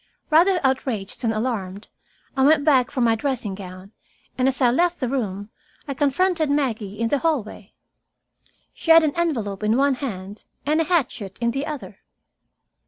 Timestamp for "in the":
6.99-7.19, 11.39-11.67